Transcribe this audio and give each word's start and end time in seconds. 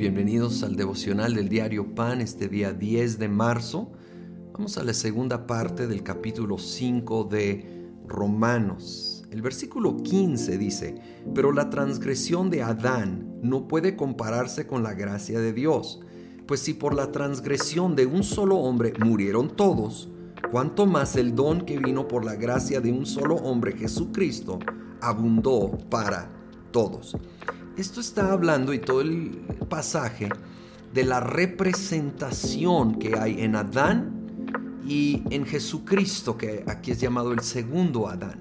Bienvenidos 0.00 0.62
al 0.62 0.76
devocional 0.76 1.34
del 1.34 1.50
diario 1.50 1.94
Pan 1.94 2.22
este 2.22 2.48
día 2.48 2.72
10 2.72 3.18
de 3.18 3.28
marzo. 3.28 3.92
Vamos 4.54 4.78
a 4.78 4.82
la 4.82 4.94
segunda 4.94 5.46
parte 5.46 5.86
del 5.86 6.02
capítulo 6.02 6.56
5 6.56 7.24
de 7.24 7.90
Romanos. 8.06 9.26
El 9.30 9.42
versículo 9.42 9.98
15 9.98 10.56
dice, 10.56 10.94
pero 11.34 11.52
la 11.52 11.68
transgresión 11.68 12.48
de 12.48 12.62
Adán 12.62 13.40
no 13.42 13.68
puede 13.68 13.94
compararse 13.94 14.66
con 14.66 14.82
la 14.82 14.94
gracia 14.94 15.38
de 15.38 15.52
Dios, 15.52 16.00
pues 16.46 16.60
si 16.60 16.72
por 16.72 16.94
la 16.94 17.12
transgresión 17.12 17.94
de 17.94 18.06
un 18.06 18.22
solo 18.22 18.56
hombre 18.56 18.94
murieron 19.04 19.54
todos, 19.54 20.08
cuanto 20.50 20.86
más 20.86 21.14
el 21.16 21.34
don 21.34 21.60
que 21.60 21.78
vino 21.78 22.08
por 22.08 22.24
la 22.24 22.36
gracia 22.36 22.80
de 22.80 22.90
un 22.90 23.04
solo 23.04 23.34
hombre, 23.34 23.76
Jesucristo, 23.76 24.60
abundó 25.02 25.76
para 25.90 26.32
todos. 26.70 27.18
Esto 27.80 28.02
está 28.02 28.30
hablando 28.32 28.74
y 28.74 28.78
todo 28.78 29.00
el 29.00 29.30
pasaje 29.70 30.28
de 30.92 31.02
la 31.02 31.18
representación 31.20 32.98
que 32.98 33.18
hay 33.18 33.40
en 33.40 33.56
Adán 33.56 34.82
y 34.86 35.22
en 35.30 35.46
Jesucristo, 35.46 36.36
que 36.36 36.62
aquí 36.66 36.90
es 36.90 37.00
llamado 37.00 37.32
el 37.32 37.40
segundo 37.40 38.06
Adán. 38.06 38.38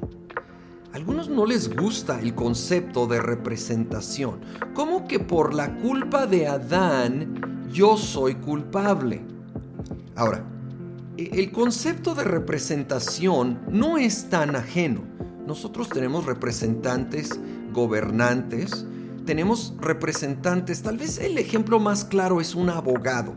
A 0.92 0.98
algunos 0.98 1.30
no 1.30 1.46
les 1.46 1.74
gusta 1.74 2.20
el 2.20 2.36
concepto 2.36 3.08
de 3.08 3.22
representación. 3.22 4.42
como 4.74 5.08
que 5.08 5.20
por 5.20 5.54
la 5.54 5.74
culpa 5.78 6.28
de 6.28 6.46
Adán 6.46 7.70
yo 7.72 7.96
soy 7.96 8.36
culpable? 8.36 9.22
Ahora, 10.18 10.44
e, 11.16 11.30
el 11.40 11.54
concepto 11.54 12.14
de 12.14 12.26
representación 12.26 13.62
no 13.72 13.98
es 13.98 14.30
tan 14.30 14.58
ajeno. 14.58 15.04
Nosotros 15.48 15.88
tenemos 15.88 16.26
representantes, 16.26 17.40
gobernantes, 17.72 18.86
tenemos 19.30 19.76
representantes, 19.80 20.82
tal 20.82 20.98
vez 20.98 21.20
el 21.20 21.38
ejemplo 21.38 21.80
más 21.80 22.04
claro 22.04 22.42
es 22.42 22.56
un 22.56 22.68
abogado. 22.72 23.36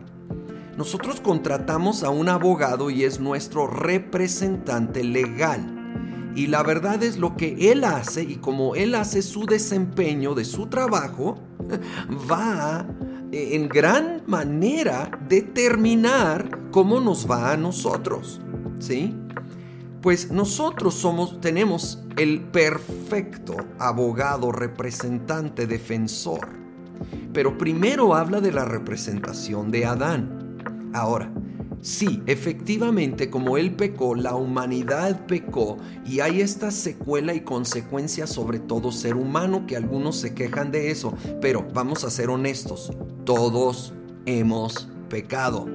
Nosotros 0.78 1.20
contratamos 1.20 2.02
a 2.02 2.08
un 2.08 2.30
abogado 2.30 2.88
y 2.88 3.04
es 3.04 3.20
nuestro 3.20 3.66
representante 3.66 5.04
legal. 5.04 6.32
Y 6.34 6.46
la 6.46 6.62
verdad 6.62 7.02
es 7.02 7.18
lo 7.18 7.36
que 7.36 7.70
él 7.70 7.84
hace 7.84 8.22
y 8.22 8.36
como 8.36 8.74
él 8.74 8.94
hace 8.94 9.20
su 9.20 9.44
desempeño 9.44 10.34
de 10.34 10.46
su 10.46 10.68
trabajo, 10.68 11.38
va 12.30 12.86
en 13.30 13.68
gran 13.68 14.22
manera 14.26 15.10
determinar 15.28 16.70
cómo 16.70 17.02
nos 17.02 17.30
va 17.30 17.52
a 17.52 17.58
nosotros. 17.58 18.40
¿Sí? 18.78 19.14
Pues 20.02 20.32
nosotros 20.32 20.94
somos, 20.94 21.40
tenemos 21.40 22.02
el 22.16 22.40
perfecto 22.40 23.54
abogado, 23.78 24.50
representante, 24.50 25.68
defensor. 25.68 26.48
Pero 27.32 27.56
primero 27.56 28.16
habla 28.16 28.40
de 28.40 28.50
la 28.50 28.64
representación 28.64 29.70
de 29.70 29.86
Adán. 29.86 30.90
Ahora, 30.92 31.32
sí, 31.82 32.20
efectivamente, 32.26 33.30
como 33.30 33.56
él 33.56 33.76
pecó, 33.76 34.16
la 34.16 34.34
humanidad 34.34 35.24
pecó 35.26 35.76
y 36.04 36.18
hay 36.18 36.40
esta 36.40 36.72
secuela 36.72 37.32
y 37.32 37.42
consecuencia 37.42 38.26
sobre 38.26 38.58
todo 38.58 38.90
ser 38.90 39.14
humano 39.14 39.68
que 39.68 39.76
algunos 39.76 40.16
se 40.16 40.34
quejan 40.34 40.72
de 40.72 40.90
eso. 40.90 41.14
Pero 41.40 41.64
vamos 41.72 42.02
a 42.02 42.10
ser 42.10 42.28
honestos, 42.28 42.92
todos 43.24 43.94
hemos 44.26 44.88
pecado. 45.08 45.68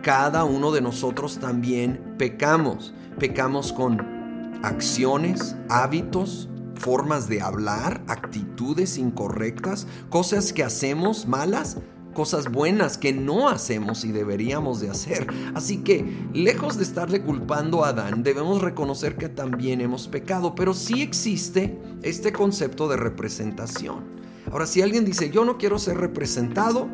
Cada 0.00 0.44
uno 0.44 0.72
de 0.72 0.80
nosotros 0.80 1.36
también 1.36 2.14
pecamos 2.16 2.94
pecamos 3.20 3.72
con 3.72 4.58
acciones, 4.62 5.54
hábitos, 5.68 6.48
formas 6.74 7.28
de 7.28 7.42
hablar, 7.42 8.02
actitudes 8.08 8.96
incorrectas, 8.96 9.86
cosas 10.08 10.54
que 10.54 10.64
hacemos 10.64 11.28
malas, 11.28 11.76
cosas 12.14 12.50
buenas 12.50 12.96
que 12.96 13.12
no 13.12 13.50
hacemos 13.50 14.04
y 14.06 14.10
deberíamos 14.10 14.80
de 14.80 14.88
hacer. 14.88 15.26
Así 15.54 15.78
que, 15.84 16.28
lejos 16.32 16.78
de 16.78 16.82
estarle 16.82 17.20
culpando 17.22 17.84
a 17.84 17.90
Adán, 17.90 18.22
debemos 18.22 18.62
reconocer 18.62 19.16
que 19.16 19.28
también 19.28 19.82
hemos 19.82 20.08
pecado, 20.08 20.54
pero 20.54 20.72
sí 20.72 21.02
existe 21.02 21.78
este 22.02 22.32
concepto 22.32 22.88
de 22.88 22.96
representación. 22.96 24.18
Ahora, 24.50 24.66
si 24.66 24.80
alguien 24.80 25.04
dice, 25.04 25.30
yo 25.30 25.44
no 25.44 25.58
quiero 25.58 25.78
ser 25.78 25.98
representado, 25.98 26.88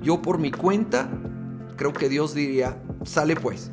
yo 0.00 0.22
por 0.22 0.38
mi 0.38 0.52
cuenta, 0.52 1.10
creo 1.76 1.92
que 1.92 2.08
Dios 2.08 2.32
diría, 2.32 2.80
sale 3.02 3.34
pues, 3.34 3.72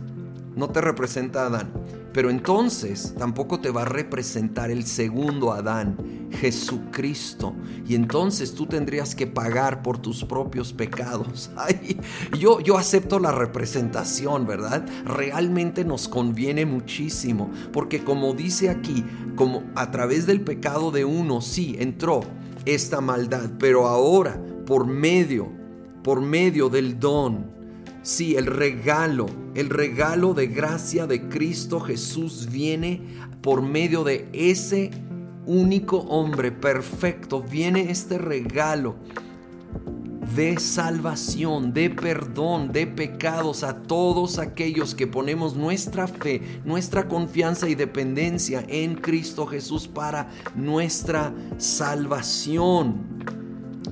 no 0.55 0.69
te 0.69 0.81
representa 0.81 1.45
Adán. 1.45 1.71
Pero 2.13 2.29
entonces 2.29 3.15
tampoco 3.17 3.61
te 3.61 3.69
va 3.69 3.83
a 3.83 3.85
representar 3.85 4.69
el 4.69 4.85
segundo 4.85 5.53
Adán, 5.53 5.95
Jesucristo. 6.31 7.55
Y 7.87 7.95
entonces 7.95 8.53
tú 8.53 8.65
tendrías 8.65 9.15
que 9.15 9.27
pagar 9.27 9.81
por 9.81 9.97
tus 9.97 10.25
propios 10.25 10.73
pecados. 10.73 11.51
Ay, 11.55 11.97
yo, 12.37 12.59
yo 12.59 12.77
acepto 12.77 13.17
la 13.19 13.31
representación, 13.31 14.45
¿verdad? 14.45 14.85
Realmente 15.05 15.85
nos 15.85 16.09
conviene 16.09 16.65
muchísimo. 16.65 17.49
Porque 17.71 18.03
como 18.03 18.33
dice 18.33 18.69
aquí, 18.69 19.05
como 19.35 19.63
a 19.75 19.91
través 19.91 20.25
del 20.25 20.41
pecado 20.41 20.91
de 20.91 21.05
uno, 21.05 21.39
sí, 21.39 21.77
entró 21.79 22.21
esta 22.65 22.99
maldad. 22.99 23.51
Pero 23.57 23.87
ahora, 23.87 24.37
por 24.65 24.85
medio, 24.85 25.49
por 26.03 26.19
medio 26.19 26.67
del 26.67 26.99
don, 26.99 27.60
Sí, 28.03 28.35
el 28.35 28.47
regalo, 28.47 29.27
el 29.53 29.69
regalo 29.69 30.33
de 30.33 30.47
gracia 30.47 31.05
de 31.05 31.29
Cristo 31.29 31.79
Jesús 31.79 32.49
viene 32.51 32.99
por 33.41 33.61
medio 33.61 34.03
de 34.03 34.27
ese 34.33 34.89
único 35.45 35.97
hombre 35.97 36.51
perfecto. 36.51 37.43
Viene 37.43 37.91
este 37.91 38.17
regalo 38.17 38.95
de 40.35 40.59
salvación, 40.59 41.73
de 41.73 41.91
perdón, 41.91 42.71
de 42.71 42.87
pecados 42.87 43.63
a 43.63 43.83
todos 43.83 44.39
aquellos 44.39 44.95
que 44.95 45.05
ponemos 45.05 45.55
nuestra 45.55 46.07
fe, 46.07 46.41
nuestra 46.65 47.07
confianza 47.07 47.69
y 47.69 47.75
dependencia 47.75 48.65
en 48.67 48.95
Cristo 48.95 49.45
Jesús 49.45 49.87
para 49.87 50.27
nuestra 50.55 51.35
salvación 51.59 53.40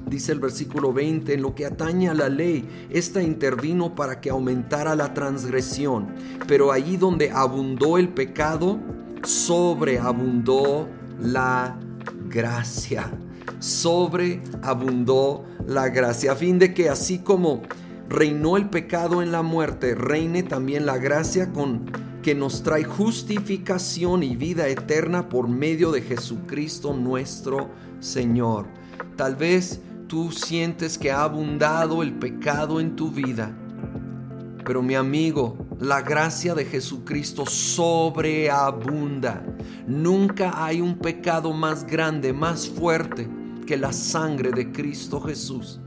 dice 0.10 0.32
el 0.32 0.40
versículo 0.40 0.92
20, 0.92 1.34
en 1.34 1.42
lo 1.42 1.56
que 1.56 1.66
atañe 1.66 2.10
a 2.10 2.14
la 2.14 2.30
ley, 2.30 2.68
esta 2.90 3.22
intervino 3.22 3.96
para 3.96 4.20
que 4.20 4.30
aumentara 4.30 4.96
la 4.96 5.14
transgresión, 5.14 6.08
pero 6.48 6.72
allí 6.72 6.98
donde 6.98 7.32
abundó 7.32 7.98
el 7.98 8.10
pecado, 8.10 8.80
sobreabundó 9.24 10.88
la 11.22 11.78
gracia. 12.28 13.12
Sobreabundó 13.60 15.46
la 15.68 15.90
gracia, 15.90 16.32
a 16.32 16.36
fin 16.36 16.60
de 16.60 16.74
que 16.74 16.90
así 16.90 17.20
como 17.20 17.62
reinó 18.08 18.58
el 18.58 18.70
pecado 18.70 19.22
en 19.22 19.32
la 19.32 19.44
muerte, 19.44 19.96
reine 19.96 20.44
también 20.44 20.86
la 20.86 20.98
gracia 20.98 21.52
con 21.52 21.86
que 22.22 22.36
nos 22.36 22.64
trae 22.64 22.84
justificación 22.84 24.24
y 24.24 24.36
vida 24.36 24.68
eterna 24.68 25.30
por 25.30 25.48
medio 25.48 25.92
de 25.92 26.02
Jesucristo 26.02 26.94
nuestro 26.94 27.70
Señor. 28.00 28.66
Tal 29.16 29.36
vez 29.36 29.80
tú 30.10 30.32
sientes 30.32 30.98
que 30.98 31.12
ha 31.12 31.22
abundado 31.22 32.02
el 32.02 32.14
pecado 32.14 32.80
en 32.80 32.96
tu 32.96 33.12
vida. 33.12 33.56
Pero 34.66 34.82
mi 34.82 34.96
amigo, 34.96 35.56
la 35.80 36.02
gracia 36.02 36.56
de 36.56 36.66
Jesucristo 36.66 37.46
sobreabunda. 37.46 39.46
Nunca 39.86 40.66
hay 40.66 40.82
un 40.82 40.98
pecado 40.98 41.54
más 41.54 41.86
grande, 41.86 42.34
más 42.34 42.68
fuerte 42.68 43.30
que 43.68 43.78
la 43.78 43.94
sangre 43.94 44.50
de 44.50 44.72
Cristo 44.72 45.22
Jesús. 45.22 45.80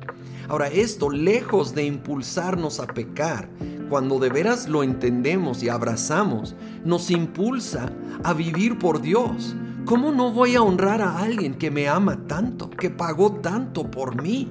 Ahora, 0.48 0.68
esto, 0.68 1.10
lejos 1.10 1.74
de 1.74 1.84
impulsarnos 1.84 2.78
a 2.78 2.86
pecar, 2.86 3.48
cuando 3.88 4.20
de 4.20 4.28
veras 4.28 4.68
lo 4.68 4.84
entendemos 4.84 5.64
y 5.64 5.68
abrazamos, 5.68 6.54
nos 6.84 7.10
impulsa 7.10 7.92
a 8.22 8.34
vivir 8.34 8.78
por 8.78 9.02
Dios, 9.02 9.56
¿Cómo 9.84 10.12
no 10.12 10.30
voy 10.30 10.54
a 10.54 10.62
honrar 10.62 11.02
a 11.02 11.18
alguien 11.18 11.54
que 11.54 11.70
me 11.70 11.88
ama 11.88 12.26
tanto, 12.28 12.70
que 12.70 12.88
pagó 12.88 13.32
tanto 13.32 13.90
por 13.90 14.22
mí? 14.22 14.48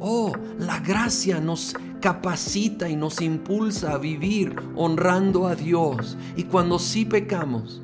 Oh, 0.00 0.32
la 0.58 0.80
gracia 0.80 1.40
nos 1.40 1.74
capacita 2.00 2.88
y 2.88 2.96
nos 2.96 3.20
impulsa 3.20 3.92
a 3.92 3.98
vivir 3.98 4.56
honrando 4.74 5.46
a 5.46 5.54
Dios. 5.54 6.16
Y 6.36 6.44
cuando 6.44 6.78
sí 6.78 7.04
pecamos, 7.04 7.82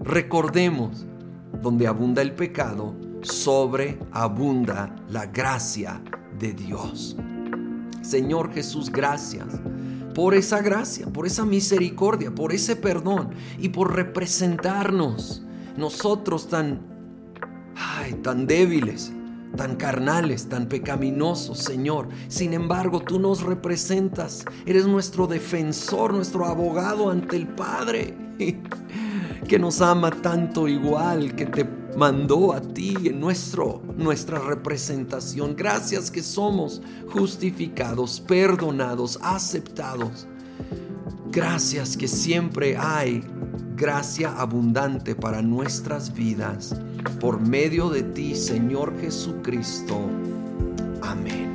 recordemos, 0.00 1.04
donde 1.60 1.88
abunda 1.88 2.22
el 2.22 2.32
pecado, 2.32 2.94
sobreabunda 3.22 4.94
la 5.10 5.26
gracia 5.26 6.00
de 6.38 6.52
Dios. 6.52 7.16
Señor 8.00 8.52
Jesús, 8.52 8.90
gracias 8.90 9.46
por 10.14 10.34
esa 10.34 10.62
gracia, 10.62 11.06
por 11.06 11.26
esa 11.26 11.44
misericordia, 11.44 12.32
por 12.32 12.52
ese 12.52 12.76
perdón 12.76 13.30
y 13.58 13.70
por 13.70 13.94
representarnos 13.94 15.42
nosotros 15.76 16.48
tan, 16.48 16.80
ay, 17.76 18.14
tan 18.14 18.46
débiles, 18.46 19.12
tan 19.56 19.76
carnales, 19.76 20.48
tan 20.48 20.66
pecaminosos, 20.66 21.58
Señor. 21.58 22.08
Sin 22.28 22.52
embargo, 22.52 23.00
tú 23.00 23.18
nos 23.18 23.42
representas, 23.42 24.44
eres 24.66 24.86
nuestro 24.86 25.26
defensor, 25.26 26.12
nuestro 26.12 26.46
abogado 26.46 27.10
ante 27.10 27.36
el 27.36 27.48
Padre, 27.48 28.14
que 29.48 29.58
nos 29.58 29.80
ama 29.80 30.10
tanto 30.10 30.68
igual, 30.68 31.34
que 31.34 31.46
te 31.46 31.64
mandó 31.96 32.52
a 32.52 32.60
ti 32.60 32.94
en 33.04 33.20
nuestro, 33.20 33.82
nuestra 33.96 34.38
representación. 34.38 35.54
Gracias 35.56 36.10
que 36.10 36.22
somos 36.22 36.80
justificados, 37.10 38.20
perdonados, 38.20 39.18
aceptados. 39.22 40.26
Gracias 41.30 41.96
que 41.96 42.08
siempre 42.08 42.76
hay 42.76 43.22
gracia 43.82 44.32
abundante 44.38 45.16
para 45.16 45.42
nuestras 45.42 46.14
vidas. 46.14 46.72
Por 47.18 47.40
medio 47.40 47.90
de 47.90 48.04
ti, 48.04 48.36
Señor 48.36 48.96
Jesucristo. 49.00 50.08
Amén. 51.02 51.51